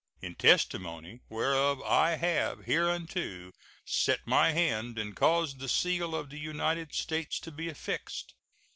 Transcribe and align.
In 0.19 0.33
testimony 0.33 1.19
whereof 1.29 1.79
I 1.83 2.15
have 2.15 2.65
hereunto 2.65 3.51
set 3.85 4.25
my 4.25 4.49
hand 4.51 4.97
and 4.97 5.15
caused 5.15 5.59
the 5.59 5.69
seal 5.69 6.15
of 6.15 6.31
the 6.31 6.39
United 6.39 6.91
States 6.95 7.39
to 7.41 7.51
be 7.51 7.69
affixed. 7.69 8.33